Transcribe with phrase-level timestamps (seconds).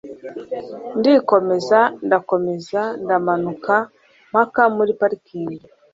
[0.99, 3.75] ndikomeza, ndakomeza ndamanuka
[4.31, 5.65] mpaka muri parikingi